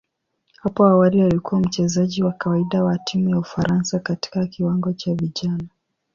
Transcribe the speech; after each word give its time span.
Hapo 0.63 0.85
awali 0.85 1.21
alikuwa 1.21 1.61
mchezaji 1.61 2.23
wa 2.23 2.31
kawaida 2.31 2.83
wa 2.83 2.97
timu 2.99 3.29
ya 3.29 3.37
Ufaransa 3.39 3.99
katika 3.99 4.47
kiwango 4.47 4.93
cha 4.93 5.13
vijana. 5.15 5.63